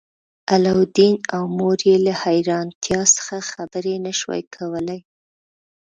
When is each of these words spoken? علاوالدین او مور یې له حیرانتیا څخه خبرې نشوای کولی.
علاوالدین 0.53 1.15
او 1.35 1.43
مور 1.57 1.77
یې 1.89 1.97
له 2.05 2.13
حیرانتیا 2.23 3.01
څخه 3.17 3.35
خبرې 3.51 3.95
نشوای 4.05 4.41
کولی. 4.55 4.99